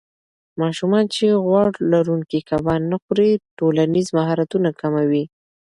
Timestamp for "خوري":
3.03-3.31